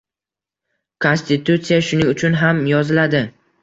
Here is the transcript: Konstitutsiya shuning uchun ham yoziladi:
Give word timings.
Konstitutsiya 1.05 1.79
shuning 1.91 2.13
uchun 2.17 2.43
ham 2.45 2.67
yoziladi: 2.75 3.27